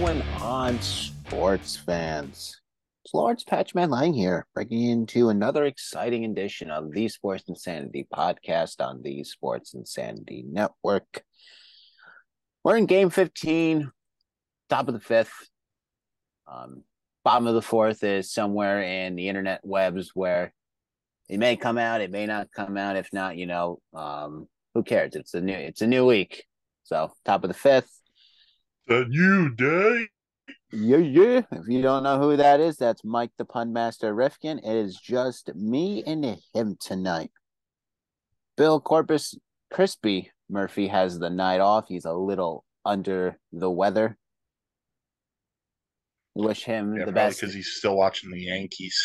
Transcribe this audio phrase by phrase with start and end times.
[0.00, 2.58] Going on, sports fans?
[3.04, 8.80] It's Lawrence Patchman Lang here, you into another exciting edition of the Sports Insanity podcast
[8.80, 11.22] on the Sports Insanity Network.
[12.64, 13.92] We're in game 15,
[14.70, 15.50] top of the fifth.
[16.50, 16.84] Um,
[17.22, 20.54] bottom of the fourth is somewhere in the internet webs where
[21.28, 22.96] it may come out, it may not come out.
[22.96, 25.16] If not, you know, um, who cares?
[25.16, 26.46] It's a new it's a new week.
[26.84, 28.01] So top of the fifth.
[28.86, 30.08] The new day.
[30.72, 31.42] Yeah, yeah.
[31.52, 34.58] If you don't know who that is, that's Mike the Pun Master Rifkin.
[34.58, 37.30] It is just me and him tonight.
[38.56, 39.34] Bill Corpus
[39.72, 41.86] Crispy Murphy has the night off.
[41.88, 44.16] He's a little under the weather.
[46.34, 47.40] Wish him Yeah, the best.
[47.40, 48.98] because he's still watching the Yankees.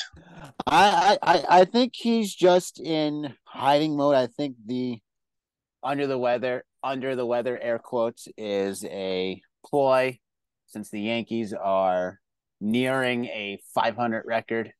[0.65, 4.15] I, I, I I think he's just in hiding mode.
[4.15, 4.99] I think the
[5.83, 10.19] under the weather, under the weather, air quotes, is a ploy
[10.67, 12.19] since the Yankees are
[12.59, 14.71] nearing a 500 record.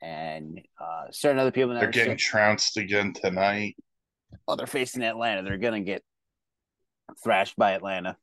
[0.00, 3.76] And uh, certain other people They're getting trounced again tonight.
[4.46, 5.42] well, they're facing Atlanta.
[5.42, 6.02] They're gonna get
[7.24, 8.16] thrashed by Atlanta.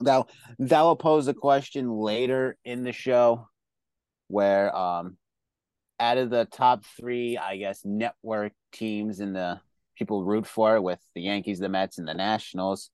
[0.00, 0.26] Thou
[0.58, 3.48] that will pose a question later in the show
[4.28, 5.18] where um
[5.98, 9.60] out of the top three, I guess, network teams in the
[9.96, 12.90] people root for with the Yankees, the Mets, and the Nationals,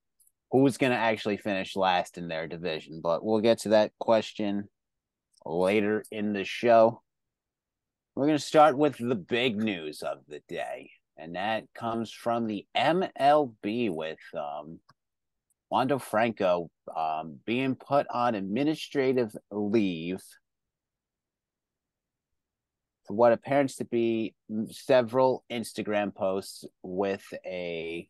[0.52, 3.00] who's gonna actually finish last in their division.
[3.02, 4.68] But we'll get to that question
[5.44, 7.02] later in the show.
[8.14, 12.46] We're going to start with the big news of the day, and that comes from
[12.46, 14.80] the MLB with um,
[15.70, 20.20] Wander Franco um, being put on administrative leave
[23.06, 24.34] for what appears to be
[24.70, 28.06] several Instagram posts with a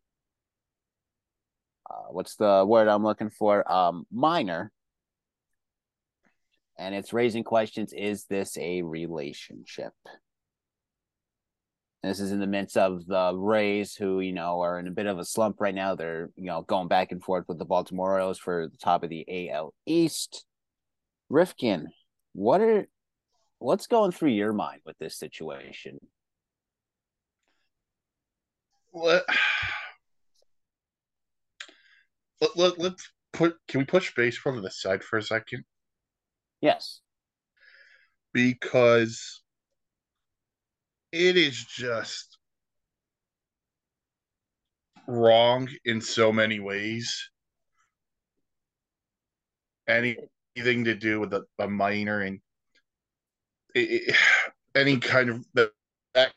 [1.93, 3.69] uh, what's the word I'm looking for?
[3.71, 4.71] Um, minor.
[6.77, 9.93] And it's raising questions is this a relationship?
[12.01, 15.05] This is in the midst of the Rays, who, you know, are in a bit
[15.05, 15.95] of a slump right now.
[15.95, 19.09] They're, you know, going back and forth with the Baltimore Orioles for the top of
[19.09, 20.45] the AL East.
[21.29, 21.87] Rifkin,
[22.33, 22.87] what are
[23.59, 25.99] what's going through your mind with this situation?
[28.93, 29.23] Let,
[32.43, 33.55] let, let, let's put.
[33.67, 35.63] Can we push baseball to the side for a second?
[36.61, 37.01] Yes.
[38.33, 39.41] Because
[41.11, 42.37] it is just
[45.07, 47.29] wrong in so many ways.
[49.87, 52.39] Anything to do with a, a minor and
[53.75, 54.15] it, it-
[54.75, 55.71] any kind of that,
[56.15, 56.33] that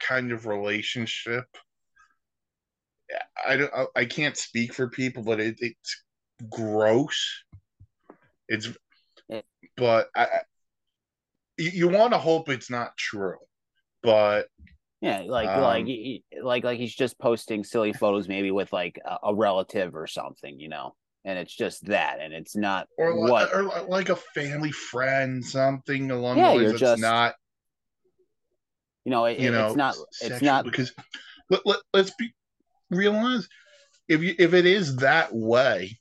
[0.00, 1.44] kind of relationship.
[3.46, 3.72] I don't.
[3.94, 6.02] I, can't speak for people, but it, it's
[6.48, 7.44] gross.
[8.48, 8.68] It's,
[9.76, 10.28] but I.
[11.56, 13.38] You, you want to hope it's not true,
[14.02, 14.48] but
[15.00, 15.86] Yeah, like Um, like
[16.42, 20.58] like like he's just posting silly photos maybe with like a, a relative or something,
[20.58, 20.94] you know.
[21.24, 25.44] And it's just that and it's not or li- what or like a family friend,
[25.44, 27.34] something along Yeah, the lines that's just- not
[29.04, 30.92] you know, it, you know it's not it's not because
[31.50, 32.32] let, let, let's be
[32.96, 33.48] realize?
[34.08, 35.98] If you if it is that way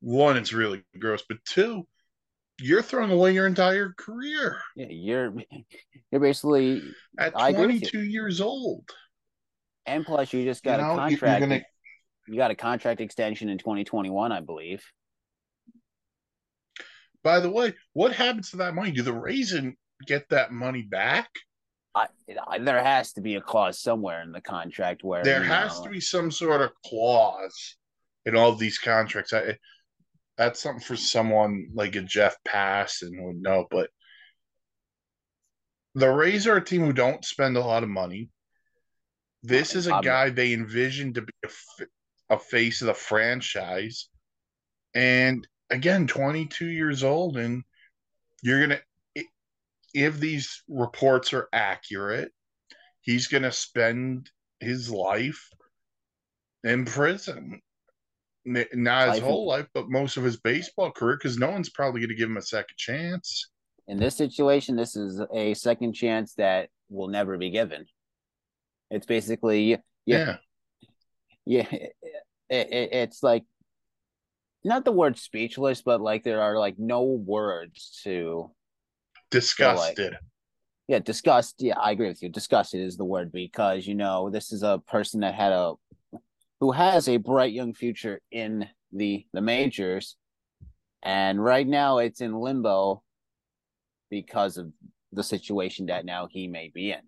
[0.00, 1.86] one it's really gross but two
[2.58, 4.60] you're throwing away your entire career.
[4.74, 5.34] Yeah, you're
[6.10, 6.82] you're basically
[7.18, 8.88] at I agree with 22 years old.
[9.84, 11.62] And plus you just you got know a contract gonna
[12.26, 14.82] you got a contract extension in 2021, I believe.
[17.22, 18.90] by the way what happens to that money?
[18.90, 19.76] Do the Raisin
[20.06, 21.28] get that money back
[21.96, 22.06] I,
[22.46, 25.78] I there has to be a clause somewhere in the contract where there you has
[25.78, 27.76] know, to be some sort of clause
[28.24, 29.32] in all these contracts.
[29.32, 29.56] I,
[30.36, 33.90] that's something for someone like a Jeff Passan would know but
[35.94, 38.28] the rays are a team who don't spend a lot of money
[39.42, 41.32] this is a I'm- guy they envisioned to be
[42.28, 44.08] a face of the franchise.
[44.94, 47.62] And again 22 years old and
[48.42, 48.80] you're gonna
[49.96, 52.30] if these reports are accurate
[53.06, 54.28] he's going to spend
[54.60, 55.48] his life
[56.64, 57.60] in prison.
[58.44, 62.10] Not his whole life, but most of his baseball career, because no one's probably going
[62.10, 63.50] to give him a second chance.
[63.88, 67.86] In this situation, this is a second chance that will never be given.
[68.90, 70.36] It's basically Yeah.
[71.44, 71.92] yeah, it,
[72.50, 73.44] it, it's like
[74.64, 78.52] not the word speechless, but like there are like no words to
[79.30, 80.16] Disgusted.
[80.88, 81.56] yeah disgust.
[81.58, 82.28] Yeah, I agree with you.
[82.28, 85.74] Disgusted is the word because you know this is a person that had a
[86.60, 90.16] who has a bright young future in the the majors,
[91.02, 93.02] and right now it's in limbo
[94.10, 94.72] because of
[95.12, 97.00] the situation that now he may be in.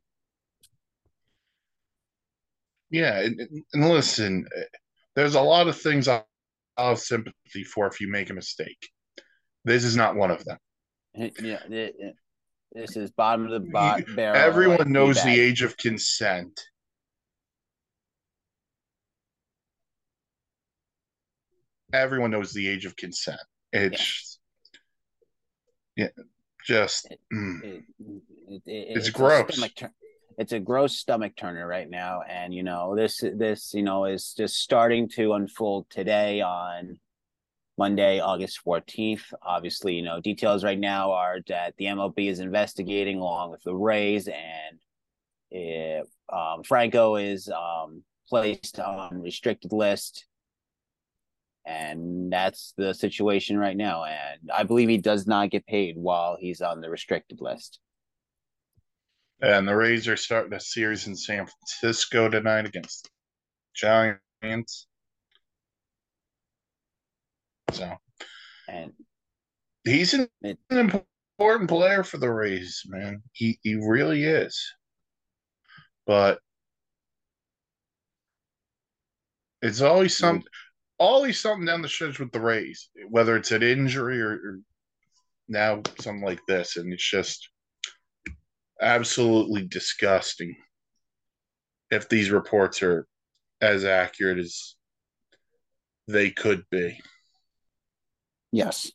[2.90, 3.40] Yeah, and,
[3.72, 4.46] and listen,
[5.14, 6.26] there's a lot of things I'll
[6.78, 8.88] have sympathy for if you make a mistake.
[9.64, 10.58] This is not one of them.
[11.14, 11.30] Yeah,
[11.68, 12.16] it- it-
[12.72, 14.36] this is bottom of the bot barrel.
[14.36, 16.60] Everyone like, knows the age of consent.
[21.92, 23.40] Everyone knows the age of consent.
[23.72, 24.38] It's
[25.96, 26.08] yeah,
[26.66, 27.62] just mm.
[27.64, 29.58] It- it- it- It's a gross.
[30.38, 34.34] it's a gross stomach turner right now, and you know this this you know is
[34.34, 37.00] just starting to unfold today on
[37.78, 39.32] Monday, August fourteenth.
[39.42, 43.74] Obviously, you know details right now are that the MLB is investigating along with the
[43.74, 44.78] Rays, and
[45.50, 50.26] if, um, Franco is um, placed on restricted list.
[51.64, 54.04] And that's the situation right now.
[54.04, 57.78] And I believe he does not get paid while he's on the restricted list.
[59.40, 63.10] and the Rays are starting a series in San Francisco tonight against
[63.74, 64.87] Giants.
[67.72, 67.96] So
[68.68, 68.92] And
[69.84, 70.78] he's an, It- an
[71.38, 73.22] important player for the Rays, man.
[73.32, 74.74] He he really is.
[76.06, 76.40] But
[79.62, 80.42] it's always some
[80.98, 84.58] always something down the stretch with the Rays, whether it's an injury or, or
[85.48, 87.48] now something like this, and it's just
[88.80, 90.56] absolutely disgusting
[91.90, 93.06] if these reports are
[93.60, 94.74] as accurate as
[96.06, 97.00] they could be.
[98.52, 98.92] Yes.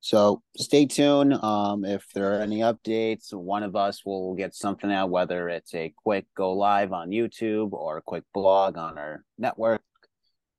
[0.00, 1.34] So stay tuned.
[1.34, 5.72] Um, if there are any updates, one of us will get something out, whether it's
[5.74, 9.82] a quick go live on YouTube or a quick blog on our network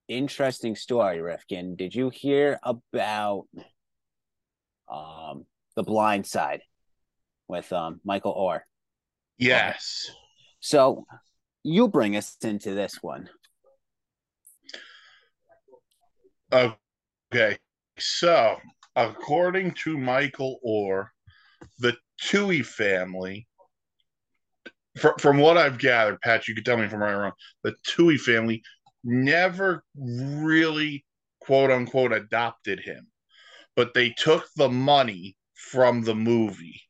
[0.07, 1.75] interesting story, Rifkin.
[1.75, 3.45] Did you hear about
[4.91, 5.45] um
[5.75, 6.61] the blind side
[7.47, 8.61] with um Michael Oher?
[9.37, 10.09] Yes.
[10.59, 11.05] So
[11.63, 13.29] you bring us into this one.
[16.51, 17.57] Okay.
[17.99, 18.57] So,
[18.95, 21.07] according to Michael Oher,
[21.79, 23.47] the Tuohy family,
[24.97, 27.31] fr- from what I've gathered, Pat, you could tell me if I'm right or wrong,
[27.63, 28.63] the Tuohy family
[29.03, 31.05] never really,
[31.39, 33.07] quote unquote, adopted him,
[33.75, 36.81] but they took the money from the movie.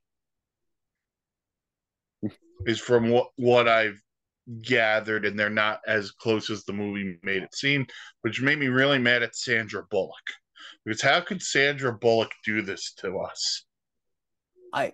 [2.66, 4.02] Is from what what I've
[4.62, 7.86] gathered, and they're not as close as the movie made it seem,
[8.22, 10.16] which made me really mad at Sandra Bullock.
[10.84, 13.66] Because how could Sandra Bullock do this to us?
[14.74, 14.94] I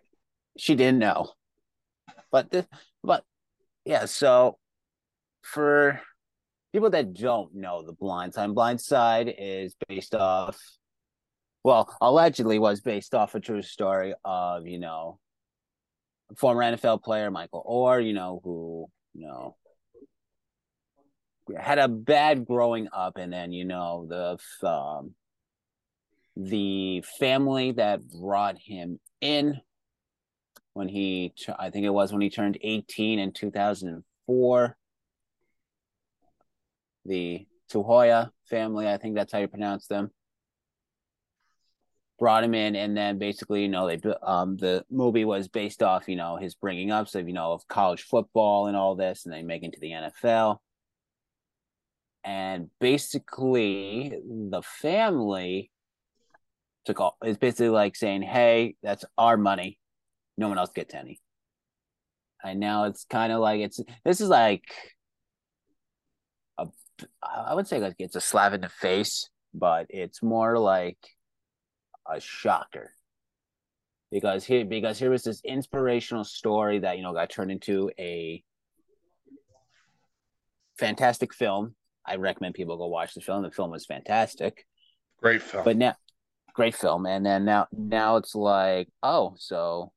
[0.58, 1.32] she didn't know.
[2.32, 2.66] But this,
[3.04, 3.24] but
[3.86, 4.58] yeah, so
[5.42, 6.02] for
[6.72, 10.58] people that don't know the blind side, blind side is based off
[11.64, 15.20] well, allegedly was based off a true story of, you know,
[16.38, 19.56] former NFL player Michael Oher, you know, who, you know,
[21.58, 25.14] had a bad growing up and then, you know, the um
[26.36, 29.60] the family that brought him in
[30.74, 34.78] when he I think it was when he turned 18 in 2004
[37.06, 40.12] the Tuhoya family I think that's how you pronounce them
[42.20, 46.08] brought him in and then basically you know they um the movie was based off
[46.08, 49.34] you know his bringing up so you know of college football and all this and
[49.34, 50.60] then making to the NFL
[52.24, 55.70] and basically the family
[56.86, 59.80] took all it's basically like saying hey that's our money
[60.38, 61.20] no one else gets any
[62.44, 64.64] and now it's kind of like it's this is like
[66.58, 66.68] a
[67.22, 70.98] i would say like it's a slap in the face but it's more like
[72.12, 72.94] a shocker
[74.12, 78.44] because here because here was this inspirational story that you know got turned into a
[80.78, 81.76] fantastic film.
[82.06, 83.44] I recommend people go watch the film.
[83.44, 84.66] The film was fantastic.
[85.22, 85.64] Great film.
[85.64, 85.96] But now
[86.54, 87.06] great film.
[87.06, 89.92] And then now now it's like, oh, so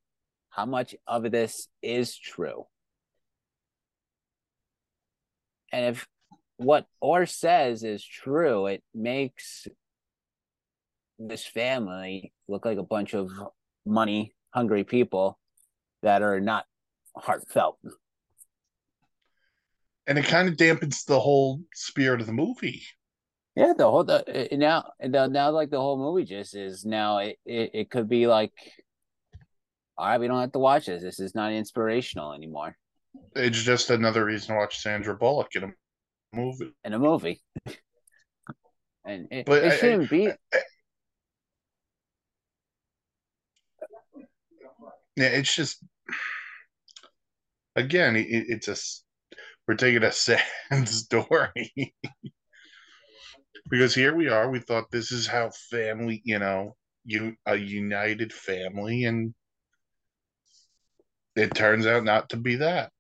[0.57, 2.65] how much of this is true?
[5.71, 6.09] And if
[6.57, 9.69] what Oher says is true, it makes
[11.19, 13.31] this family look like a bunch of
[13.85, 15.39] money hungry people
[16.03, 16.65] that are not
[17.15, 17.79] heartfelt.
[20.07, 22.83] And it kind of dampens the whole spirit of the movie.
[23.57, 27.39] Yeah, the whole the, now the, now like the whole movie just is now it,
[27.45, 28.53] it it could be like,
[29.99, 31.03] all right, we don't have to watch this.
[31.03, 32.77] This is not inspirational anymore.
[33.35, 35.73] It's just another reason to watch Sandra Bullock in a
[36.35, 36.73] movie.
[36.85, 37.43] In a movie,
[39.05, 40.29] and it, but it I, shouldn't I, be.
[40.29, 40.35] I,
[45.17, 45.83] yeah, it's just
[47.75, 48.77] again, it, it's a
[49.67, 50.43] we're taking a sad
[50.85, 51.95] story
[53.69, 54.51] because here we are.
[54.51, 59.35] We thought this is how family, you know, you a united family, and
[61.37, 62.91] it turns out not to be that.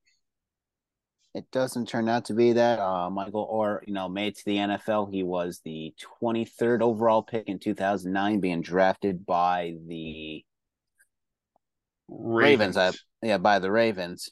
[1.35, 2.78] It doesn't turn out to be that.
[2.78, 5.12] Uh, Michael Oher, you know, made to the NFL.
[5.12, 10.43] He was the 23rd overall pick in 2009, being drafted by the
[12.09, 12.76] Ravens.
[12.76, 14.31] Ravens uh, yeah, by the Ravens.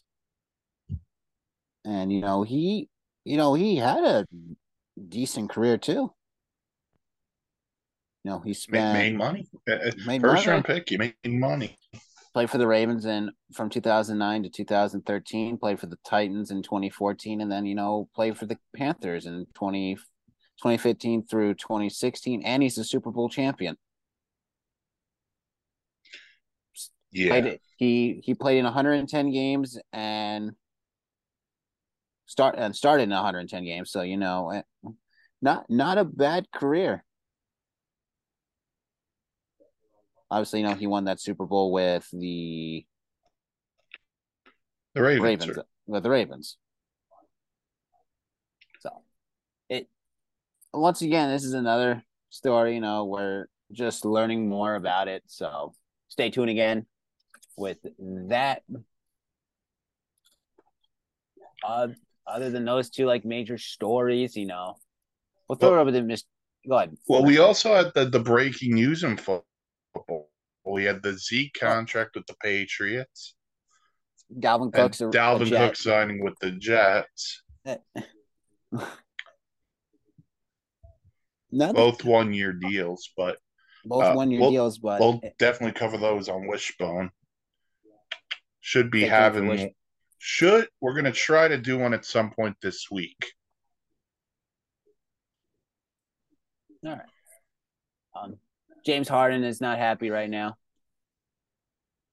[1.85, 2.89] And you know he,
[3.25, 4.27] you know he had a
[5.07, 6.11] decent career too.
[8.25, 9.47] You know, he spent made money.
[9.69, 10.49] Uh, uh, made First money.
[10.49, 11.77] round pick, he made money.
[12.35, 15.57] Played for the Ravens in from 2009 to 2013.
[15.57, 19.47] Played for the Titans in 2014, and then you know played for the Panthers in
[19.55, 23.77] 20, 2015 through 2016, and he's a Super Bowl champion.
[27.13, 30.51] Yeah, played, he he played in 110 games and
[32.27, 33.93] start and started in 110 games.
[33.93, 34.91] So you know, eh,
[35.41, 37.05] not not a bad career.
[40.35, 42.85] Obviously, you know, he won that Super Bowl with the
[44.93, 46.57] the Ravens, Ravens with the Ravens.
[48.81, 48.91] So
[49.69, 49.89] it
[50.73, 55.23] once again, this is another story, you know, we're just learning more about it.
[55.29, 55.73] So
[56.09, 56.87] stay tuned again
[57.57, 57.79] with
[58.29, 58.65] that.
[61.65, 61.89] Uh,
[62.27, 64.79] other than those two like major stories, you know,
[65.49, 66.25] we'll throw well, it over to Mr.
[66.69, 66.97] Go ahead.
[67.07, 69.17] Well, we also had the, the breaking news in
[69.95, 70.31] football.
[70.67, 73.35] We had the Z contract with the Patriots.
[74.39, 77.43] Dalvin Cook's a, Dalvin a Cook signing with the Jets.
[81.53, 83.39] both one year deals, but
[83.85, 87.11] both uh, one year we'll, deals, but we'll definitely cover those on Wishbone.
[88.61, 89.75] Should be having
[90.19, 93.33] should we're gonna try to do one at some point this week.
[96.87, 97.01] All right.
[98.17, 98.39] Um,
[98.85, 100.57] James Harden is not happy right now.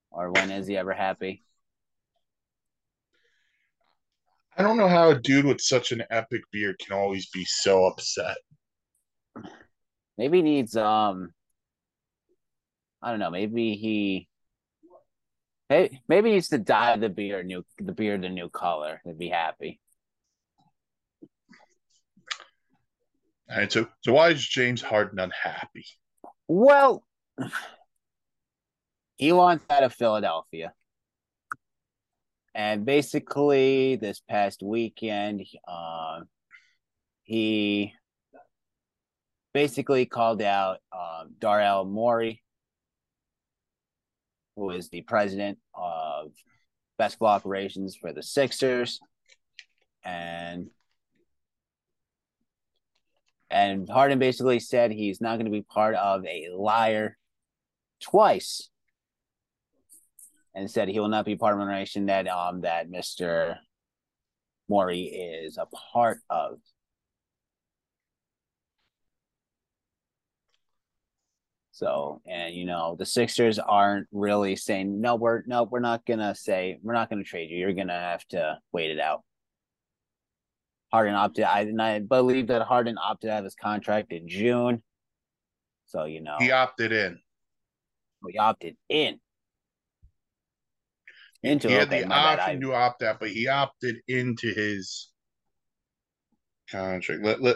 [0.09, 1.43] Or when is he ever happy?
[4.57, 7.85] I don't know how a dude with such an epic beard can always be so
[7.85, 8.37] upset.
[10.17, 11.31] Maybe he needs um
[13.01, 14.27] I don't know, maybe he
[15.69, 19.13] maybe, maybe he needs to dye the beard new the beard a new color to
[19.13, 19.79] be happy.
[23.49, 25.85] All right, so so why is James Harden unhappy?
[26.53, 27.05] Well,
[29.15, 30.73] he wants out of Philadelphia.
[32.53, 36.23] And basically, this past weekend, uh,
[37.23, 37.93] he
[39.53, 42.43] basically called out uh, Daryl Morey,
[44.57, 46.33] who is the president of
[46.97, 48.99] basketball operations for the Sixers,
[50.03, 50.69] and
[53.51, 57.17] and Harden basically said he's not going to be part of a liar
[58.01, 58.69] twice,
[60.55, 63.59] and said he will not be part of an organization that um that Mister
[64.69, 66.59] Morey is a part of.
[71.73, 75.15] So, and you know, the Sixers aren't really saying no.
[75.15, 77.57] We're no, we're not gonna say we're not gonna trade you.
[77.57, 79.23] You're gonna have to wait it out.
[80.91, 81.45] Harden opted.
[81.45, 84.83] I and I believe that Harden opted out of his contract in June.
[85.85, 87.19] So you know he opted in.
[88.27, 89.19] He opted in.
[91.43, 95.09] Into he had okay, the option to opt out, but he opted into his
[96.69, 97.23] contract.
[97.23, 97.55] Let let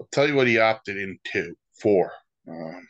[0.00, 2.12] I'll tell you what he opted into for.
[2.48, 2.86] Um,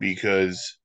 [0.00, 0.78] because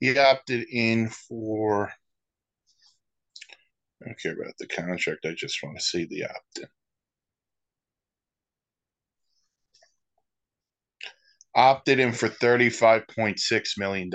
[0.00, 1.92] he opted in for.
[4.02, 5.26] I don't care about the contract.
[5.26, 6.66] I just want to see the opt in.
[11.54, 14.10] Opted in for $35.6 million.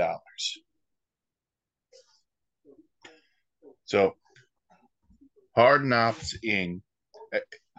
[3.86, 4.15] So
[5.56, 6.82] Harden opts in.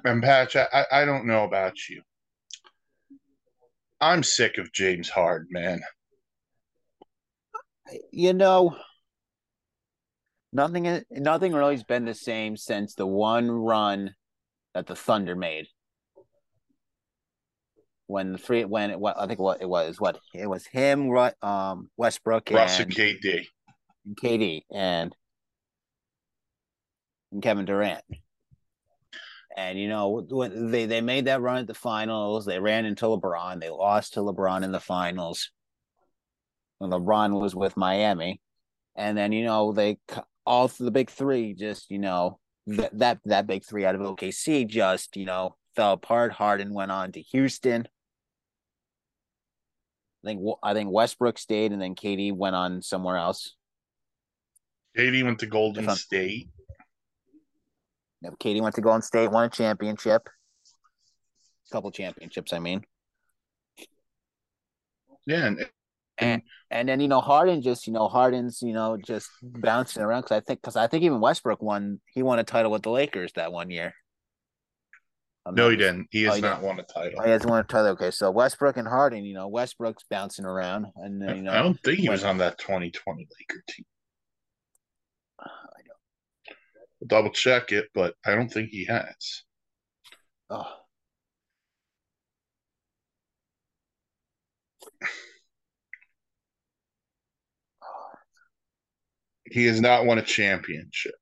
[0.04, 2.02] And Patch, I, I don't know about you.
[4.00, 5.80] I'm sick of James Harden, man.
[8.10, 8.76] You know,
[10.52, 14.14] nothing nothing really's been the same since the one run
[14.74, 15.66] that the Thunder made.
[18.08, 21.10] When the free when it, what I think what it was what it was him
[21.42, 23.46] um Westbrook Russ and, and KD
[24.06, 25.16] and KD and,
[27.32, 28.04] and Kevin Durant.
[29.56, 33.06] And you know when they they made that run at the finals, they ran into
[33.06, 33.60] LeBron.
[33.60, 35.50] They lost to LeBron in the finals.
[36.78, 38.40] When LeBron was with Miami,
[38.94, 39.98] and then you know they
[40.44, 44.66] all the big three just you know that that that big three out of OKC
[44.66, 46.32] just you know fell apart.
[46.32, 47.88] Harden went on to Houston.
[50.24, 53.54] I think I think Westbrook stayed, and then KD went on somewhere else.
[54.96, 56.48] KD went to Golden State.
[58.22, 60.28] Yep, KD went to Golden State, won a championship.
[61.68, 62.82] A couple championships, I mean.
[65.26, 65.66] Yeah, and,
[66.18, 66.46] and mm-hmm.
[66.70, 70.36] and then you know Harden just you know Harden's you know just bouncing around because
[70.36, 73.32] I think because I think even Westbrook won he won a title with the Lakers
[73.34, 73.92] that one year.
[75.44, 76.08] I'm no, oh, he didn't.
[76.10, 77.20] He has oh, not won a title.
[77.20, 77.92] Oh, he hasn't won a title.
[77.92, 81.78] Okay, so Westbrook and Harden, you know, Westbrook's bouncing around, and you know, I don't
[81.84, 83.84] think he was on that 2020 Laker team.
[85.38, 87.06] I know.
[87.06, 89.44] Double check it, but I don't think he has.
[90.50, 90.66] Oh.
[99.50, 101.14] He has not won a championship.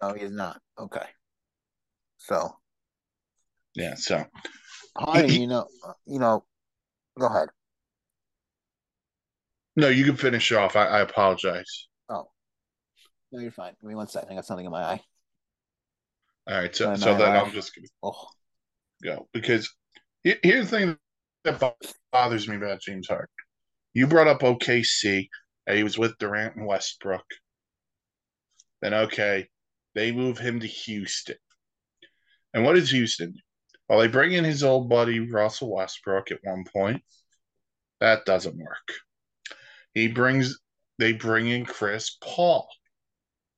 [0.00, 0.60] Oh, he is not.
[0.78, 1.06] Okay.
[2.18, 2.56] So.
[3.74, 3.94] Yeah.
[3.94, 4.24] So.
[4.96, 5.66] Honey, you know,
[6.06, 6.44] you know.
[7.18, 7.48] Go ahead.
[9.76, 10.76] No, you can finish off.
[10.76, 11.88] I, I apologize.
[12.08, 12.28] Oh.
[13.32, 13.74] No, you're fine.
[13.80, 14.30] Give me one second.
[14.30, 15.00] I got something in my eye.
[16.48, 16.74] All right.
[16.74, 18.26] So, so then I'm just going to oh.
[19.02, 19.72] go because
[20.22, 20.96] here's the thing
[21.44, 21.74] that
[22.12, 23.28] bothers me about James Harden.
[23.94, 25.28] You brought up OKC.
[25.70, 27.24] He was with Durant and Westbrook.
[28.80, 29.48] Then, okay,
[29.94, 31.36] they move him to Houston.
[32.54, 33.34] And what is Houston?
[33.88, 37.02] Well, they bring in his old buddy Russell Westbrook at one point.
[38.00, 38.92] That doesn't work.
[39.94, 40.58] He brings
[40.98, 42.68] they bring in Chris Paul.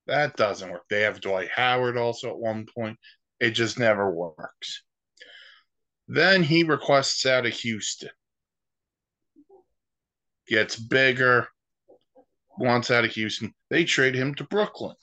[0.06, 0.84] That doesn't work.
[0.88, 2.98] They have Dwight Howard also at one point.
[3.40, 4.82] It just never works.
[6.08, 8.10] Then he requests out of Houston.
[10.48, 11.48] Gets bigger,
[12.58, 13.54] wants out of Houston.
[13.70, 14.96] They trade him to Brooklyn.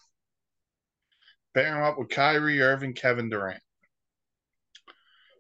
[1.58, 3.63] Pair him up with Kyrie Irving, Kevin Durant.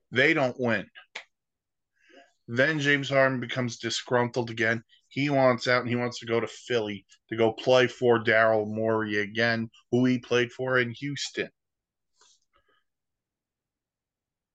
[0.09, 0.89] They don't win.
[2.47, 4.83] Then James Harden becomes disgruntled again.
[5.09, 8.65] He wants out and he wants to go to Philly to go play for Daryl
[8.65, 11.51] Morey again, who he played for in Houston.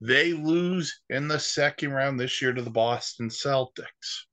[0.01, 4.25] They lose in the second round this year to the Boston Celtics.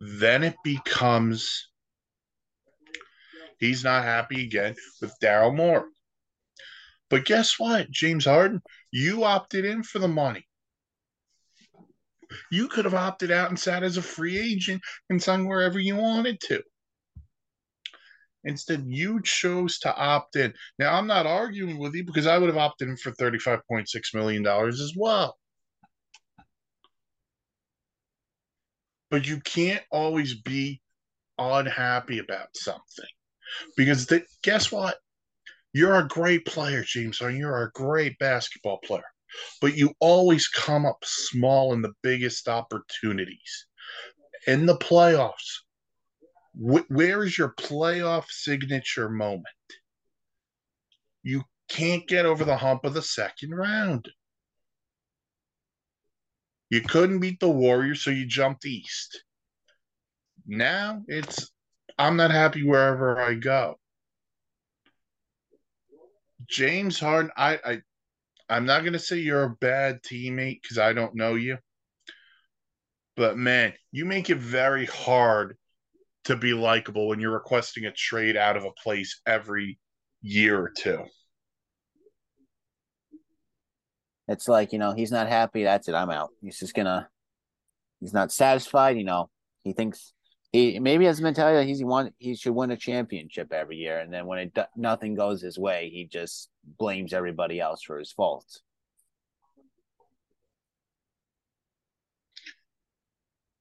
[0.00, 1.68] Then it becomes
[3.58, 5.90] he's not happy again with Daryl Morey.
[7.10, 8.60] But guess what, James Harden?
[8.90, 10.46] You opted in for the money.
[12.50, 15.96] You could have opted out and sat as a free agent and signed wherever you
[15.96, 16.62] wanted to.
[18.44, 20.52] Instead, you chose to opt in.
[20.78, 24.46] Now, I'm not arguing with you because I would have opted in for $35.6 million
[24.46, 25.36] as well.
[29.10, 30.82] But you can't always be
[31.38, 33.08] unhappy about something
[33.76, 34.98] because the, guess what?
[35.72, 37.20] You're a great player, James.
[37.20, 39.04] You're a great basketball player,
[39.60, 43.66] but you always come up small in the biggest opportunities.
[44.46, 45.60] In the playoffs,
[46.54, 49.44] wh- where is your playoff signature moment?
[51.22, 54.08] You can't get over the hump of the second round.
[56.70, 59.22] You couldn't beat the Warriors, so you jumped east.
[60.46, 61.50] Now it's
[61.98, 63.78] I'm not happy wherever I go.
[66.48, 67.82] James Harden, I, I
[68.48, 71.58] I'm not gonna say you're a bad teammate because I don't know you.
[73.16, 75.56] But man, you make it very hard
[76.24, 79.78] to be likable when you're requesting a trade out of a place every
[80.22, 81.04] year or two.
[84.28, 86.30] It's like, you know, he's not happy, that's it, I'm out.
[86.40, 87.08] He's just gonna
[88.00, 89.30] he's not satisfied, you know,
[89.64, 90.12] He thinks
[90.52, 93.76] he maybe has the mentality that he's he want he should win a championship every
[93.76, 97.98] year, and then when it nothing goes his way, he just blames everybody else for
[97.98, 98.62] his faults.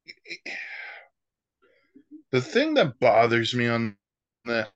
[2.30, 3.96] The thing that bothers me on
[4.44, 4.68] this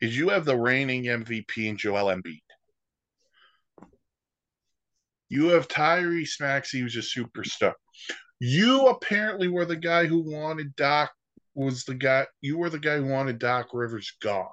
[0.00, 2.40] is you have the reigning MVP in Joel Embiid.
[5.28, 7.74] You have Tyrese Maxey, who's a superstar.
[8.38, 11.10] You apparently were the guy who wanted Doc
[11.54, 14.48] was the guy you were the guy who wanted Doc Rivers gone.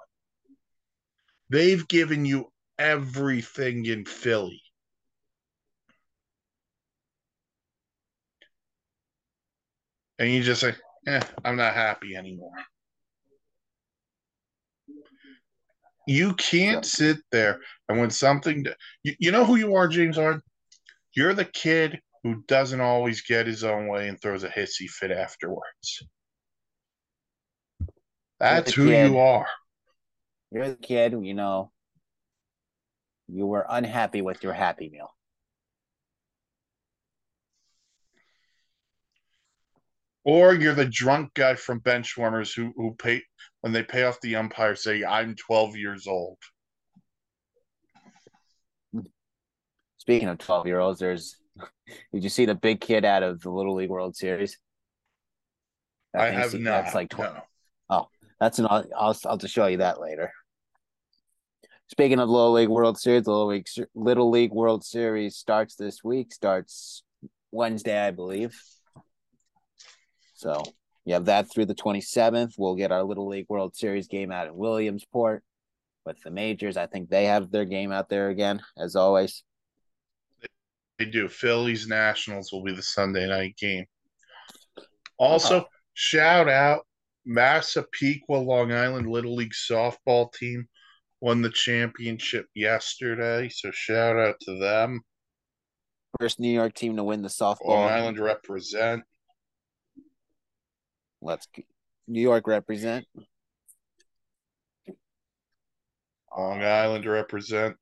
[1.50, 4.62] They've given you everything in Philly.
[10.18, 10.74] And you just say,
[11.06, 12.54] eh, I'm not happy anymore.
[16.08, 18.66] You can't sit there and when something
[19.04, 20.42] you, you know who you are, James Harden?
[21.14, 25.12] You're the kid who doesn't always get his own way and throws a hissy fit
[25.12, 26.04] afterwards.
[28.40, 29.12] That's who kid.
[29.12, 29.48] you are.
[30.52, 31.72] You're the kid, you know,
[33.28, 35.10] you were unhappy with your happy meal.
[40.26, 43.22] Or you're the drunk guy from Benchwarmers who who pay
[43.60, 46.38] when they pay off the umpire say I'm 12 years old.
[49.98, 51.38] Speaking of 12 year olds, there's
[52.14, 54.58] did you see the big kid out of the Little League World Series?
[56.16, 56.84] I have not.
[56.84, 57.36] That's like 12.
[57.36, 57.42] No.
[57.90, 58.08] Oh,
[58.40, 60.32] that's an I'll, I'll I'll just show you that later.
[61.90, 66.34] Speaking of Little League World Series, Little League Little League World Series starts this week.
[66.34, 67.04] Starts
[67.52, 68.60] Wednesday, I believe.
[70.34, 70.64] So
[71.06, 72.54] you have that through the 27th.
[72.58, 75.44] We'll get our Little League World Series game out in Williamsport
[76.06, 76.78] with the majors.
[76.78, 79.44] I think they have their game out there again, as always.
[81.04, 81.28] They do.
[81.28, 83.86] Phillies Nationals will be the Sunday night game.
[85.18, 85.68] Also, uh-huh.
[85.94, 86.86] shout out
[87.26, 90.68] Massapequa, Long Island Little League softball team
[91.20, 93.50] won the championship yesterday.
[93.50, 95.02] So shout out to them.
[96.20, 97.68] First New York team to win the softball.
[97.68, 99.04] Long Island represent.
[101.22, 101.48] Let's
[102.08, 103.06] New York represent.
[106.38, 107.76] Long Island represent.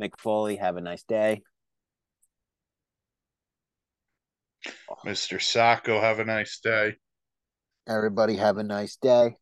[0.00, 1.42] Mick Foley, have a nice day.
[5.04, 5.38] Mr.
[5.38, 6.96] Socko, have a nice day.
[7.88, 9.36] Everybody have a nice day.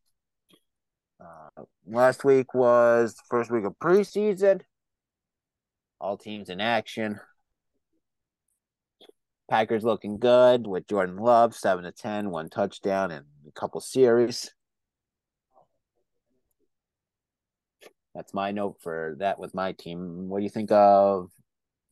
[1.20, 4.60] Uh, last week was the first week of preseason.
[6.00, 7.20] All teams in action.
[9.50, 14.52] Packers looking good with Jordan Love, seven to ten, one touchdown, and a couple series.
[18.18, 20.28] That's my note for that with my team.
[20.28, 21.30] What do you think of?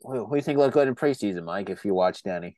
[0.01, 1.71] What do you think looked good in preseason, Mike?
[1.71, 2.57] If you watched any,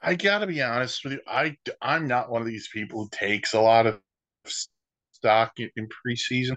[0.00, 1.20] I gotta be honest with you.
[1.26, 3.98] I I'm not one of these people who takes a lot of
[5.10, 6.56] stock in, in preseason.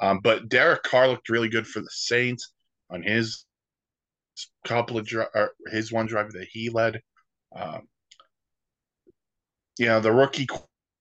[0.00, 2.52] Um, but Derek Carr looked really good for the Saints
[2.90, 3.44] on his
[4.64, 5.26] couple of dri-
[5.72, 7.00] his one drive that he led.
[7.56, 7.88] Um,
[9.76, 10.46] you know, the rookie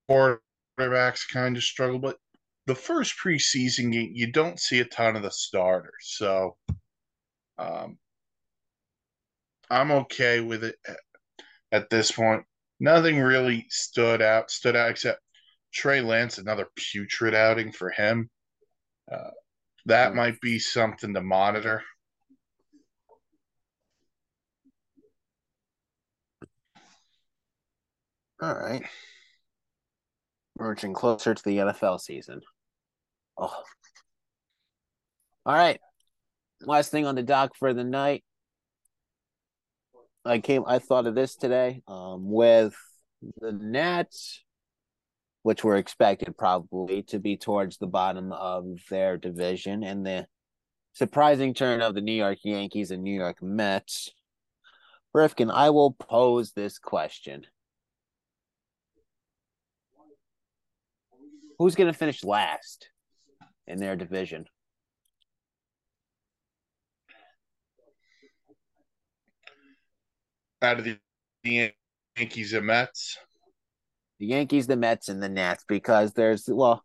[0.10, 2.18] quarterbacks kind of struggle, but
[2.66, 5.94] the first preseason game, you don't see a ton of the starters.
[6.02, 6.56] So
[7.58, 7.98] um,
[9.70, 10.76] I'm okay with it
[11.72, 12.44] at this point.
[12.80, 15.20] Nothing really stood out, stood out except
[15.74, 18.30] Trey Lance, another putrid outing for him.
[19.12, 19.32] Uh,
[19.86, 21.84] that might be something to monitor.
[28.42, 28.84] All right.
[30.58, 32.42] We're inching closer to the NFL season.
[33.44, 33.64] Oh.
[35.46, 35.82] All right.
[36.62, 38.24] Last thing on the dock for the night.
[40.24, 41.82] I came I thought of this today.
[41.86, 42.74] Um, with
[43.42, 44.42] the Nats,
[45.42, 50.26] which were expected probably to be towards the bottom of their division, and the
[50.94, 54.10] surprising turn of the New York Yankees and New York Mets.
[55.14, 57.46] Rifkin, I will pose this question.
[61.60, 62.88] Who's going to finish last
[63.68, 64.46] in their division?
[70.62, 70.98] Out of the
[71.44, 73.18] Yankees and Mets?
[74.20, 76.84] The Yankees, the Mets, and the Nats, because there's, well,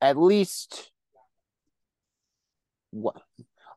[0.00, 0.90] at least
[2.90, 3.16] what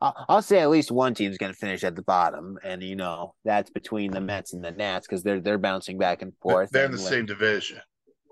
[0.01, 3.33] I'll say at least one team's going to finish at the bottom, and you know
[3.45, 6.69] that's between the Mets and the Nats because they're they're bouncing back and forth.
[6.71, 7.79] They're in the same division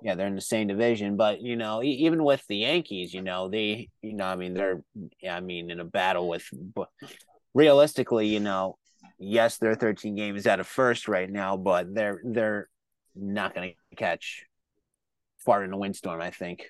[0.04, 3.48] yeah, they're in the same division, but you know, even with the Yankees, you know,
[3.48, 4.84] they, you know, I mean, they're,
[5.28, 6.46] I mean, in a battle with,
[7.54, 8.78] realistically, you know,
[9.18, 12.70] yes, they're 13 games out of first right now, but they're they're
[13.16, 14.44] not going to catch
[15.38, 16.22] far in a windstorm.
[16.22, 16.66] I think.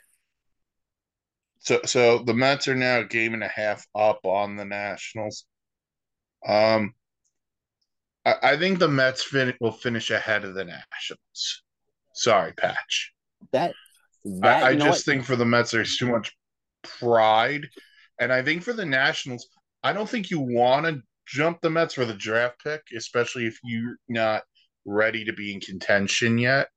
[1.59, 5.45] So, so the Mets are now a game and a half up on the Nationals.
[6.45, 6.93] Um,
[8.25, 11.63] I, I think the Mets fin- will finish ahead of the Nationals.
[12.13, 13.12] Sorry, Patch.
[13.51, 13.73] That
[14.25, 16.35] that I, I just think for the Mets, there's too much
[16.83, 17.67] pride,
[18.19, 19.47] and I think for the Nationals,
[19.83, 23.57] I don't think you want to jump the Mets for the draft pick, especially if
[23.63, 24.43] you're not
[24.85, 26.69] ready to be in contention yet.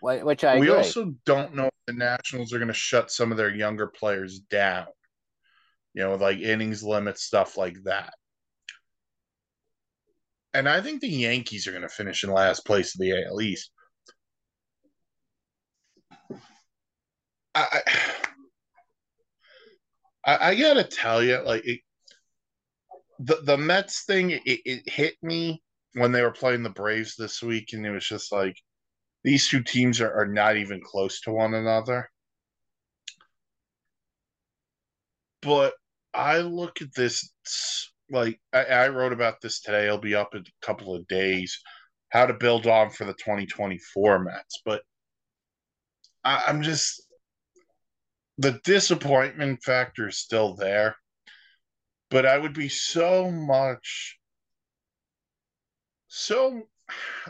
[0.00, 0.76] Which I we agree.
[0.76, 4.38] also don't know if the Nationals are going to shut some of their younger players
[4.38, 4.86] down.
[5.94, 8.12] You know, like innings limit stuff like that.
[10.52, 13.40] And I think the Yankees are going to finish in last place of the AL
[13.40, 13.70] East.
[17.54, 17.82] I,
[20.26, 21.80] I, I gotta tell you, like it,
[23.20, 25.62] the the Mets thing, it, it hit me
[25.94, 28.56] when they were playing the Braves this week, and it was just like
[29.22, 32.10] these two teams are, are not even close to one another.
[35.42, 35.74] But
[36.14, 37.30] I look at this
[38.10, 39.86] like I, I wrote about this today.
[39.86, 41.58] It'll be up in a couple of days.
[42.10, 44.82] How to build on for the 2024 Mets, but
[46.24, 47.03] I, I'm just
[48.38, 50.96] the disappointment factor is still there.
[52.10, 54.18] But I would be so much,
[56.08, 56.62] so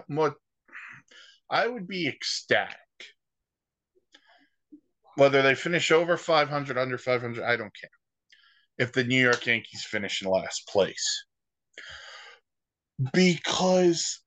[0.09, 0.35] much.
[1.51, 2.77] I would be ecstatic.
[5.17, 7.91] Whether they finish over 500, under 500, I don't care.
[8.79, 11.25] If the New York Yankees finish in last place.
[13.13, 14.21] Because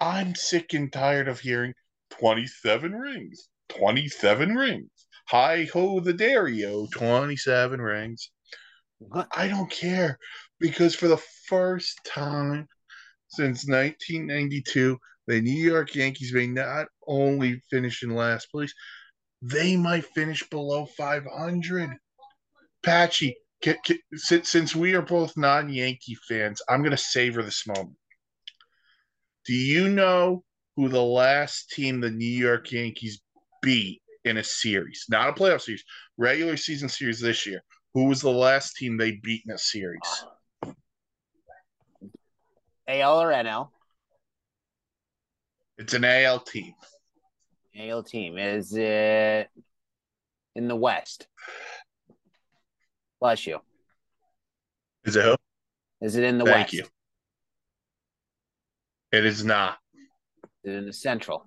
[0.00, 1.74] I'm sick and tired of hearing
[2.10, 4.90] 27 rings, 27 rings.
[5.30, 8.30] Hi ho, the Dario, 27 rings.
[8.98, 9.26] What?
[9.36, 10.20] I don't care
[10.60, 12.68] because for the first time
[13.26, 18.72] since 1992, the New York Yankees may not only finish in last place,
[19.42, 21.90] they might finish below 500.
[22.84, 27.42] Patchy, ca- ca- since, since we are both non Yankee fans, I'm going to savor
[27.42, 27.96] this moment.
[29.44, 30.44] Do you know
[30.76, 33.20] who the last team the New York Yankees
[33.60, 35.06] beat in a series?
[35.08, 35.84] Not a playoff series,
[36.16, 37.62] regular season series this year.
[37.94, 40.00] Who was the last team they beat in a series?
[42.88, 43.70] AL or NL?
[45.78, 46.74] It's an AL team.
[47.78, 48.38] AL team.
[48.38, 49.48] Is it
[50.54, 51.26] in the West?
[53.20, 53.60] Bless you.
[55.04, 55.36] Is it who?
[56.00, 56.70] Is it in the Thank West?
[56.70, 56.84] Thank you.
[59.18, 59.78] It is not.
[60.64, 61.46] Is it in the Central?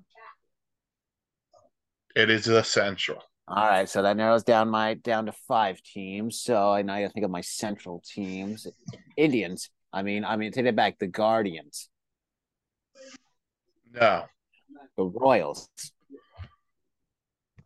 [2.15, 3.21] It is the Central.
[3.47, 6.41] All right, so that narrows down my down to five teams.
[6.41, 8.67] So I now I gotta think of my Central teams.
[9.17, 9.69] Indians.
[9.91, 10.99] I mean, I mean, take it back.
[10.99, 11.89] The Guardians,
[13.91, 14.25] No.
[14.97, 15.67] the Royals.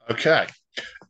[0.10, 0.48] Okay.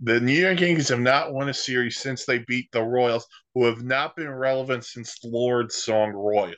[0.02, 3.66] The New York Yankees have not won a series since they beat the Royals, who
[3.66, 6.56] have not been relevant since Lorde's song Royals.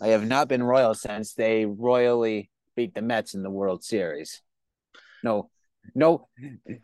[0.00, 4.40] I have not been royal since they royally beat the Mets in the World Series.
[5.24, 5.50] No,
[5.94, 6.28] no,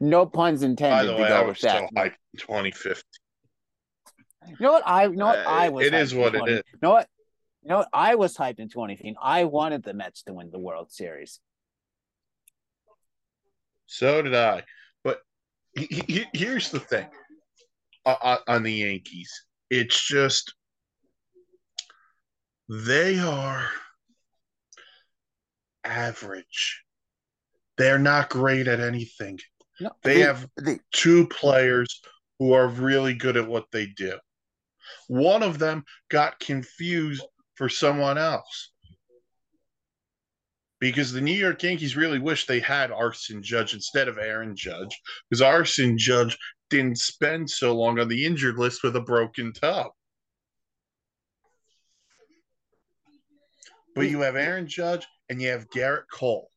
[0.00, 0.96] no puns intended.
[0.96, 1.90] By the way, I was so that.
[1.96, 3.02] hyped in 2015.
[4.46, 5.04] You know what I?
[5.04, 5.86] You know what I was.
[5.86, 6.62] it is what it 20 is.
[6.72, 7.08] You know what?
[7.62, 7.88] You know what?
[7.92, 9.16] I was hyped in 2015.
[9.20, 11.40] I wanted the Mets to win the World Series.
[13.86, 14.64] So did I.
[15.02, 15.20] But
[15.76, 17.06] he, he, here's the thing
[18.04, 19.30] uh, uh, on the Yankees
[19.70, 20.54] it's just
[22.68, 23.68] they are
[25.82, 26.82] average.
[27.76, 29.40] They're not great at anything.
[29.80, 32.00] No, They the- have the, two players
[32.38, 34.18] who are really good at what they do.
[35.08, 38.72] One of them got confused for someone else
[40.78, 45.00] because the New York Yankees really wish they had Arson Judge instead of Aaron Judge
[45.28, 46.36] because Arson Judge
[46.70, 49.94] didn't spend so long on the injured list with a broken toe.
[53.94, 56.50] But you have Aaron Judge and you have Gerrit Cole.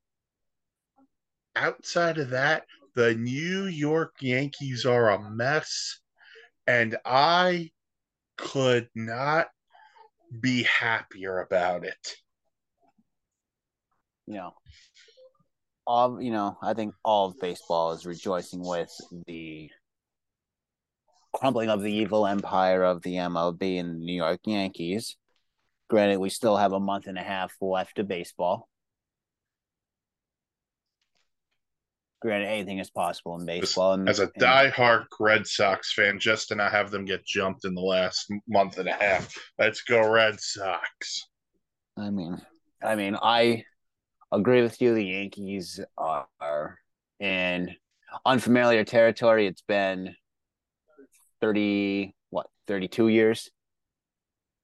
[1.58, 2.66] Outside of that,
[2.96, 6.00] the New York Yankees are a mess,
[6.68, 7.72] and I
[8.38, 9.48] could not
[10.40, 12.16] be happier about it.
[14.28, 14.54] you know,
[15.88, 18.92] all you know, I think all of baseball is rejoicing with
[19.26, 19.72] the
[21.34, 25.18] crumbling of the evil empire of the MLB and the New York Yankees.
[25.90, 28.68] Granted, we still have a month and a half left of baseball.
[32.20, 33.94] Granted, anything is possible in baseball.
[33.94, 37.64] And, As a and- diehard Red Sox fan, just to not have them get jumped
[37.66, 39.34] in the last month and a half.
[39.60, 41.28] Let's go, Red Sox.
[41.96, 42.42] I mean,
[42.84, 43.66] I mean, I
[44.32, 44.96] agree with you.
[44.96, 46.80] The Yankees are
[47.20, 47.76] in
[48.26, 49.46] unfamiliar territory.
[49.48, 50.16] It's been
[51.40, 53.50] thirty what thirty two years.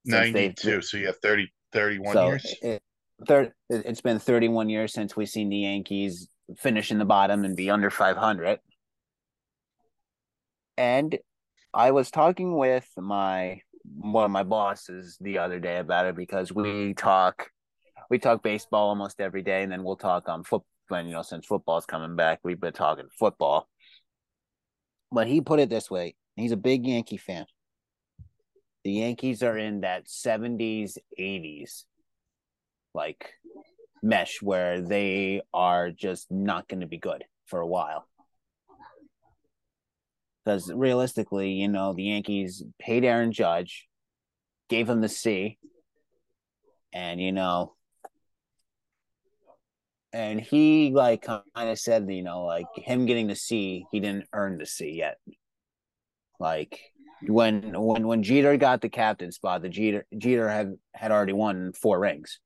[0.06, 0.82] 92.
[0.82, 2.54] So you have 30, 31 so years.
[2.60, 2.82] It-
[3.70, 7.70] it's been 31 years since we've seen the Yankees finish in the bottom and be
[7.70, 8.58] under 500.
[10.76, 11.18] And
[11.72, 16.52] I was talking with my one of my bosses the other day about it because
[16.52, 17.50] we talk
[18.10, 20.62] we talk baseball almost every day, and then we'll talk on foot.
[20.88, 23.68] When you know, since football's coming back, we've been talking football.
[25.10, 27.46] But he put it this way: he's a big Yankee fan.
[28.84, 31.86] The Yankees are in that seventies, eighties,
[32.92, 33.32] like
[34.04, 38.06] mesh where they are just not going to be good for a while.
[40.44, 43.88] Because realistically, you know, the Yankees paid Aaron Judge,
[44.68, 45.58] gave him the C,
[46.92, 47.74] and you know,
[50.12, 54.28] and he like kind of said, you know, like him getting the C, he didn't
[54.34, 55.16] earn the C yet.
[56.38, 56.78] Like
[57.22, 61.72] when when when Jeter got the captain spot, the Jeter Jeter had had already won
[61.72, 62.38] four rings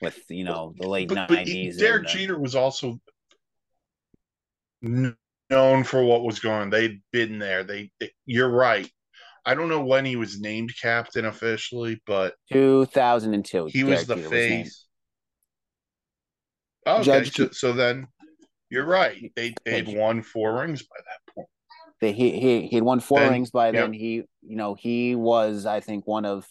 [0.00, 1.78] with you know the late nineties.
[1.78, 3.00] Derek uh, Jeter was also
[4.82, 6.70] known for what was going on.
[6.70, 7.64] They'd been there.
[7.64, 8.90] They, they- you're right.
[9.44, 13.68] I don't know when he was named captain officially, but two thousand and two.
[13.70, 14.30] he was the named.
[14.30, 14.84] face.
[16.86, 18.06] Okay, Judge so, so then
[18.70, 19.32] you're right.
[19.36, 21.48] They they'd won four rings by that point.
[22.00, 23.74] They, he he he had won four Then- rings by yep.
[23.74, 23.92] then.
[23.94, 26.46] He you know he was I think one of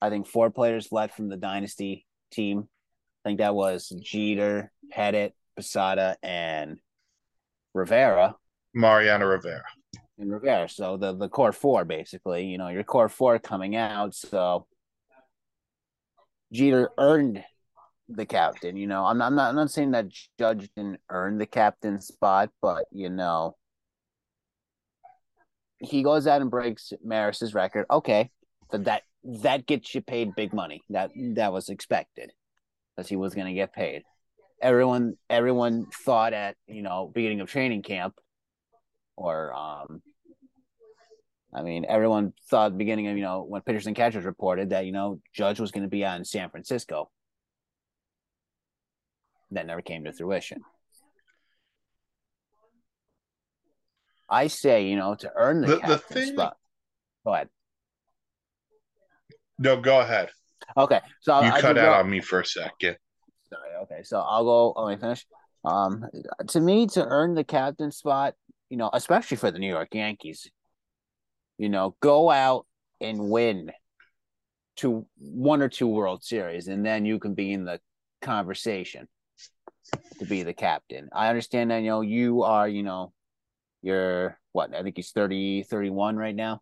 [0.00, 2.68] I think four players left from the dynasty team.
[3.24, 6.78] I think that was Jeter, Pettitte, Posada, and
[7.74, 8.36] Rivera.
[8.74, 9.64] Mariano Rivera.
[10.18, 10.68] and Rivera.
[10.68, 14.14] So the the core four, basically, you know, your core four coming out.
[14.14, 14.66] So
[16.52, 17.44] Jeter earned
[18.08, 18.76] the captain.
[18.76, 20.06] You know, I'm not I'm not, I'm not saying that
[20.38, 23.56] Judge didn't earn the captain spot, but you know,
[25.78, 27.86] he goes out and breaks Maris's record.
[27.90, 28.30] Okay,
[28.70, 30.82] so that that gets you paid big money.
[30.90, 32.32] That that was expected
[32.96, 34.02] because he was going to get paid.
[34.62, 38.14] Everyone everyone thought at you know beginning of training camp
[39.16, 40.02] or um
[41.52, 44.92] I mean everyone thought beginning of you know when pitchers and catchers reported that you
[44.92, 47.10] know Judge was going to be on San Francisco.
[49.52, 50.60] That never came to fruition.
[54.28, 56.56] I say, you know, to earn the, The- the thing- spot.
[57.26, 57.48] Go ahead.
[59.60, 60.30] No, go ahead.
[60.76, 62.96] Okay, so You I, I cut could out go- on me for a second.
[63.48, 63.70] Sorry.
[63.82, 64.02] Okay.
[64.04, 64.72] So I'll go.
[64.76, 65.26] Let me finish.
[65.64, 66.06] Um,
[66.48, 68.34] to me, to earn the captain spot,
[68.70, 70.50] you know, especially for the New York Yankees,
[71.58, 72.66] you know, go out
[73.00, 73.70] and win
[74.76, 77.80] to one or two World Series, and then you can be in the
[78.22, 79.08] conversation
[80.20, 81.08] to be the captain.
[81.12, 83.12] I understand that, you know, you are, you know,
[83.82, 84.74] you're what?
[84.74, 86.60] I think he's 30, 31 right now.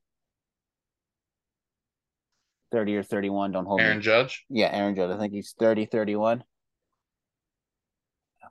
[2.73, 3.53] 30 or 31.
[3.53, 4.45] Don't hold me Aaron Judge.
[4.49, 5.11] yeah, Aaron Judge.
[5.11, 6.45] I think he's 30, 31.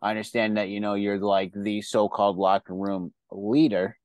[0.01, 3.97] I understand that, you know, you're like the so-called locker room leader.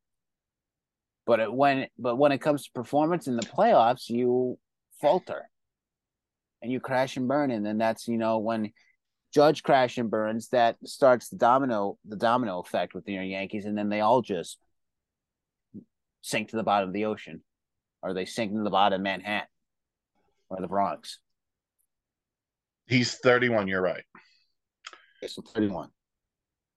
[1.26, 4.58] But it, when but when it comes to performance in the playoffs, you
[5.00, 5.48] falter.
[6.62, 7.50] And you crash and burn.
[7.50, 8.72] And then that's, you know, when
[9.34, 13.76] Judge crash and burns, that starts the domino the domino effect with the Yankees, and
[13.76, 14.58] then they all just
[16.22, 17.42] sink to the bottom of the ocean.
[18.02, 19.48] Or they sink to the bottom of Manhattan
[20.54, 21.18] or the Bronx.
[22.86, 23.68] He's 31.
[23.68, 24.04] You're right.
[25.20, 25.90] It's 31.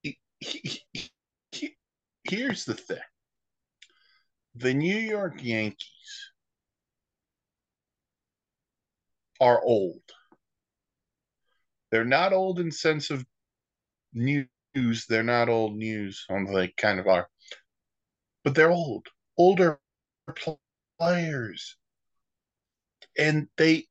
[0.02, 1.10] he- he-
[1.52, 1.76] he-
[2.24, 3.00] here's the thing
[4.54, 6.30] the New York Yankees
[9.40, 10.02] are old.
[11.90, 13.24] They're not old in sense of
[14.12, 15.06] news.
[15.08, 17.28] They're not old news, although they kind of are.
[18.44, 19.06] But they're old.
[19.36, 19.80] Older
[20.98, 21.76] players.
[23.18, 23.86] And they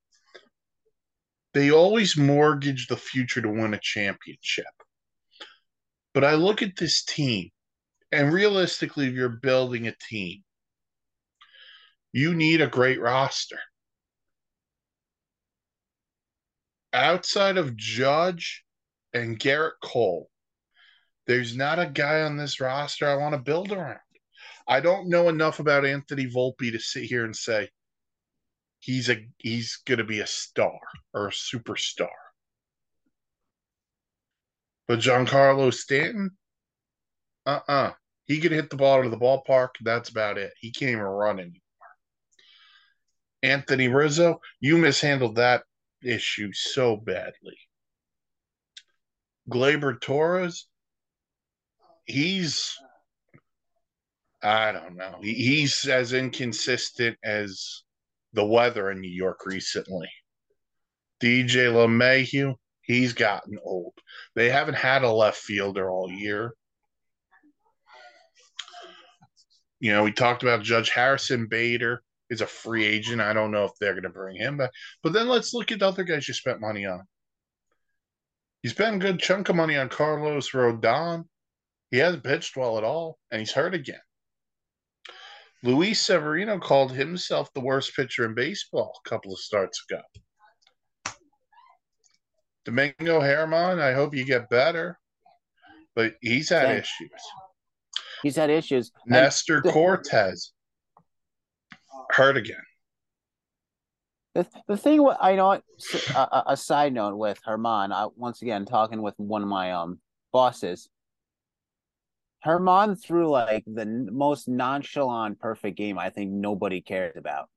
[1.54, 4.66] they always mortgage the future to win a championship.
[6.14, 7.50] But I look at this team,
[8.12, 10.44] and realistically, if you're building a team,
[12.12, 13.60] you need a great roster.
[16.92, 18.64] Outside of Judge
[19.14, 20.30] and Gerrit Cole,
[21.28, 24.00] there's not a guy on this roster I want to build around.
[24.68, 27.70] I don't know enough about Anthony Volpe to sit here and say
[28.86, 30.80] he's a he's going to be a star
[31.14, 32.08] or a superstar.
[34.88, 36.38] But Giancarlo Stanton,
[37.48, 37.92] uh uh
[38.26, 39.70] He could hit the ball to the ballpark.
[39.82, 40.54] That's about it.
[40.60, 41.62] He can't even run anymore.
[43.42, 45.64] Anthony Rizzo, you mishandled that
[46.04, 47.58] issue so badly.
[49.50, 50.68] Gleyber Torres,
[52.06, 52.78] he's
[54.44, 55.18] I don't know.
[55.24, 57.85] He, he's as inconsistent as
[58.36, 60.10] the weather in New York recently.
[61.22, 63.94] DJ LeMahieu, he's gotten old.
[64.36, 66.54] They haven't had a left fielder all year.
[69.80, 73.22] You know, we talked about Judge Harrison Bader is a free agent.
[73.22, 74.72] I don't know if they're going to bring him back.
[75.04, 77.02] But then let's look at the other guys you spent money on.
[78.64, 81.26] You spent a good chunk of money on Carlos Rodon.
[81.92, 84.00] He hasn't pitched well at all, and he's hurt again.
[85.66, 90.02] Luis Severino called himself the worst pitcher in baseball a couple of starts ago.
[92.66, 95.00] Domingo Germán, I hope you get better,
[95.96, 97.10] but he's had issues.
[98.24, 98.92] He's had issues.
[99.06, 100.52] And Nestor Cortes
[102.12, 102.58] hurt again.
[104.36, 105.62] the, the thing, what I know, a,
[106.16, 110.00] a- a side note with Germán, I once again talking with one of my um
[110.32, 110.90] bosses.
[112.46, 117.50] Germán threw like the most nonchalant perfect game I think nobody cares about.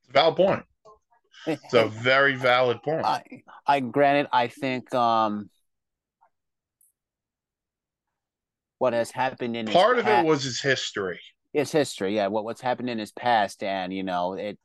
[0.00, 0.62] It's a valid point.
[1.44, 3.04] It's a very valid point.
[3.04, 3.24] I,
[3.66, 5.50] I granted, I think um
[8.78, 11.18] what has happened in his Part of it was his history.
[11.52, 14.56] his history, yeah, what what's happened in his past, and you know, it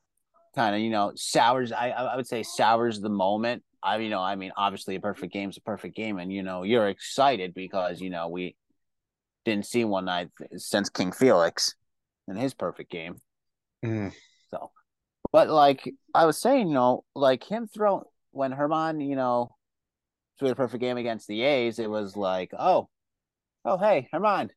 [0.53, 1.71] kind of you know sours.
[1.71, 3.63] I I would say sours the moment.
[3.87, 6.63] I you know, I mean, obviously, a perfect game's a perfect game, and you know,
[6.63, 8.55] you're excited because you know we
[9.45, 11.75] didn't see one night since King Felix
[12.27, 13.21] and his perfect game.
[13.85, 14.11] Mm.
[14.51, 14.71] So,
[15.31, 19.55] but like I was saying, you know, like him throw when Germán, you know,
[20.37, 22.89] threw the perfect game against the A's, it was like, oh,
[23.63, 24.49] oh, hey, Germán,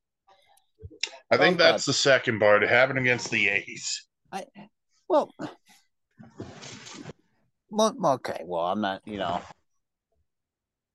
[1.31, 2.63] I think that's the second part.
[2.63, 4.07] It happened against the A's.
[4.33, 4.45] I,
[5.09, 5.33] well,
[7.73, 9.41] okay, well, I'm not, you know,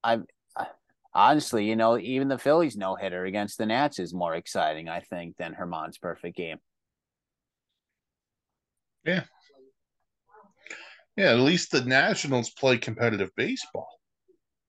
[0.04, 0.26] I'm
[1.14, 5.00] honestly, you know, even the Phillies no hitter against the Nats is more exciting, I
[5.00, 6.58] think, than Germán's perfect game.
[9.06, 9.24] Yeah,
[11.16, 13.88] Yeah, at least the Nationals play competitive baseball.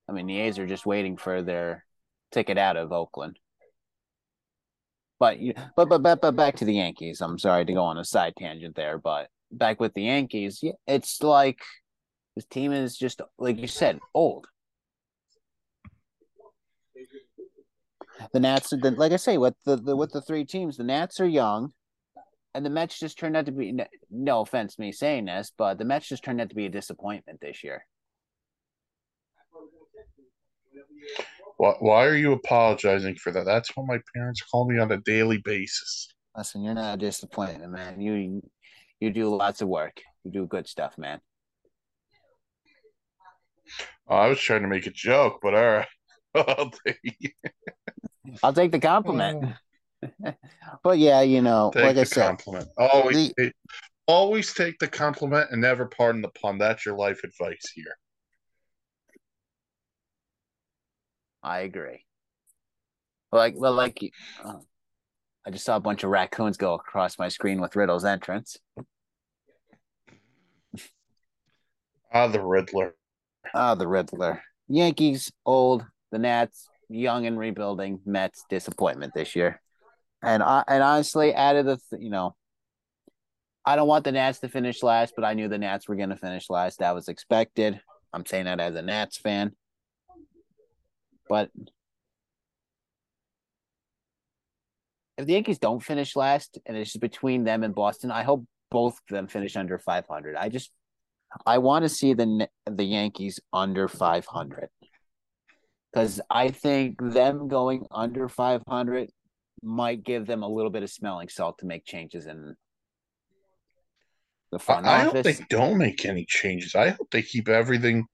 [0.08, 1.84] I mean, the A's are just waiting for their
[2.30, 3.38] ticket out of Oakland.
[5.18, 5.38] But
[5.74, 7.20] but but but, but back to the Yankees.
[7.20, 11.22] I'm sorry to go on a side tangent there, but back with the Yankees, it's
[11.22, 11.58] like
[12.36, 14.46] this team is just like you said, old.
[18.32, 21.18] The Nats, the, like I say, with the, the with the three teams, the Nats
[21.18, 21.72] are young,
[22.54, 23.74] and the Mets just turned out to be.
[24.10, 27.40] No offense, me saying this, but the Mets just turned out to be a disappointment
[27.40, 27.84] this year.
[31.56, 33.46] Why, why are you apologizing for that?
[33.46, 36.12] That's what my parents call me on a daily basis.
[36.36, 38.00] Listen, you're not a disappointment, man.
[38.00, 38.42] You
[39.00, 40.02] you do lots of work.
[40.24, 41.20] You do good stuff, man.
[44.08, 45.88] Oh, I was trying to make a joke, but all right.
[46.34, 47.34] I'll take,
[48.42, 49.54] I'll take the compliment.
[50.84, 52.68] but yeah, you know, take like the I said, compliment.
[52.76, 53.54] Always, the- take-
[54.06, 56.58] always take the compliment and never pardon the pun.
[56.58, 57.96] That's your life advice here.
[61.42, 62.04] I agree.
[63.32, 63.98] Like, well, like,
[64.44, 64.58] uh,
[65.46, 68.56] I just saw a bunch of raccoons go across my screen with Riddle's entrance.
[72.12, 72.94] Ah, the Riddler.
[73.56, 74.42] Ah, the Riddler.
[74.68, 78.00] Yankees old, the Nats young and rebuilding.
[78.04, 79.62] Mets disappointment this year.
[80.22, 82.36] And I and honestly, out of the th- you know,
[83.64, 86.10] I don't want the Nats to finish last, but I knew the Nats were going
[86.10, 86.80] to finish last.
[86.80, 87.80] That was expected.
[88.12, 89.52] I'm saying that as a Nats fan.
[91.26, 91.50] But
[95.16, 98.44] if the Yankees don't finish last and it's just between them and Boston, I hope
[98.70, 100.36] both of them finish under 500.
[100.36, 100.70] I just
[101.44, 104.68] I want to see the the Yankees under 500
[105.92, 109.10] because I think them going under 500
[109.62, 112.54] might give them a little bit of smelling salt to make changes in
[114.52, 115.38] the I, front I hope office.
[115.38, 116.74] they don't make any changes.
[116.74, 118.06] I hope they keep everything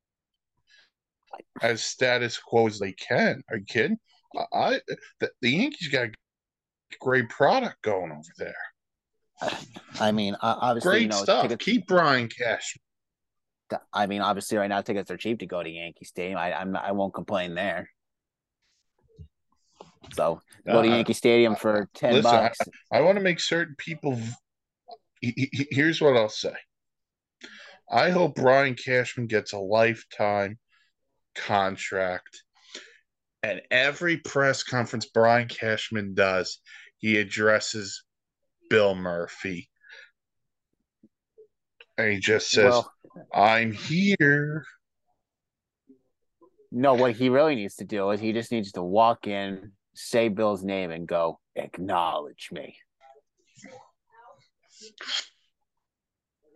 [1.61, 3.43] as status quo as they can.
[3.51, 3.99] Are you kidding?
[4.37, 4.81] I, I
[5.21, 6.13] the, the Yankees got a
[7.01, 8.55] great product going over there.
[10.01, 11.43] I mean, obviously, Great you know, stuff.
[11.43, 12.77] tickets, Keep Brian Cash.
[13.93, 16.39] I mean, obviously, right now tickets are cheap to go to Yankee Stadium.
[16.39, 17.89] I I'm I won't complain there.
[20.15, 22.59] So go to Uh, Yankee Stadium for ten listen, I- bucks.
[22.93, 24.19] I want to make certain people.
[25.21, 26.55] he- he- he- Here's what I'll say.
[27.91, 30.59] I hope Brian Cashman gets a lifetime
[31.37, 32.43] contract,
[33.43, 36.59] and every press conference Brian Cashman does,
[36.99, 38.03] he addresses
[38.69, 39.69] Bill Murphy.
[41.99, 42.93] And he just says, Well,
[43.35, 44.65] I'm here.
[46.71, 50.29] no, what he really needs to do is he just needs to walk in, say
[50.29, 52.77] Bill's name, and go, acknowledge me.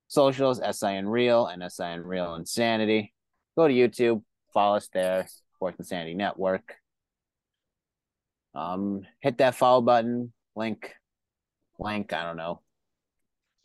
[0.07, 3.13] Socials SIN Real and SIN Real Insanity.
[3.55, 4.21] Go to YouTube,
[4.53, 6.75] follow us there, Sports Insanity Network.
[8.55, 10.93] Um, hit that follow button, link,
[11.77, 12.61] link, I don't know,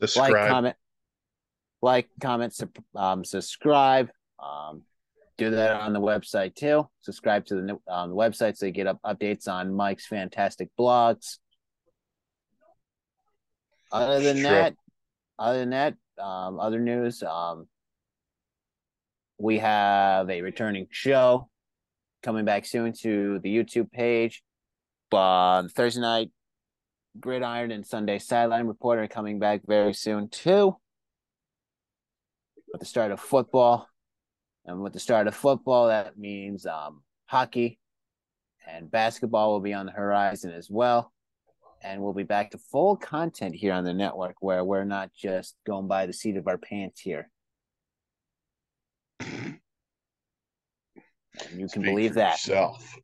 [0.00, 0.32] Describe.
[0.32, 0.76] like, comment,
[1.80, 2.60] like, comment,
[2.94, 4.10] um, subscribe.
[4.38, 4.82] Um,
[5.36, 6.88] do that on the website too.
[7.00, 11.38] Subscribe to the um, the website so you get up updates on Mike's fantastic blogs.
[13.92, 14.74] Other than that,
[15.38, 17.22] other than that, um, other news.
[17.22, 17.66] Um,
[19.38, 21.48] we have a returning show
[22.22, 24.42] coming back soon to the YouTube page.
[25.10, 26.30] But Thursday night,
[27.20, 30.76] Gridiron and Sunday Sideline Reporter coming back very soon too.
[32.72, 33.88] With the start of football,
[34.66, 37.78] and with the start of football, that means um, hockey
[38.66, 41.12] and basketball will be on the horizon as well.
[41.82, 45.54] And we'll be back to full content here on the network, where we're not just
[45.66, 47.28] going by the seat of our pants here.
[49.20, 49.58] And
[51.52, 52.32] you can Speak believe that.
[52.46, 52.96] Yourself.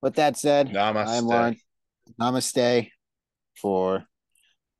[0.00, 1.08] With that said, Namaste.
[1.08, 1.60] I'm Lawrence.
[2.18, 2.90] Namaste
[3.60, 4.04] for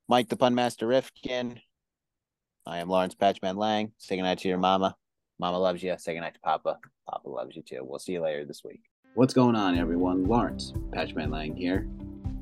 [0.08, 1.60] Mike the Pun Master Rifkin.
[2.64, 3.92] I am Lawrence Patchman Lang.
[3.98, 4.96] Say goodnight to your mama.
[5.42, 5.94] Mama loves you.
[5.98, 6.78] Say goodnight to Papa.
[7.10, 7.80] Papa loves you too.
[7.82, 8.82] We'll see you later this week.
[9.14, 10.22] What's going on, everyone?
[10.22, 11.88] Lawrence Patchman Lang here,